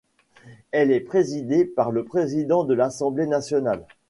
Elle 0.71 0.89
est 0.91 0.99
présidée 0.99 1.63
par 1.63 1.91
le 1.91 2.03
président 2.05 2.63
de 2.63 2.73
l’Assemblée 2.73 3.27
nationale. 3.27 3.85